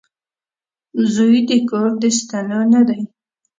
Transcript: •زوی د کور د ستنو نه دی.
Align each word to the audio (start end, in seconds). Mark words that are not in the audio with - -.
•زوی 1.13 1.37
د 1.49 1.51
کور 1.69 1.89
د 2.01 2.03
ستنو 2.17 2.59
نه 2.73 2.81
دی. 2.87 3.01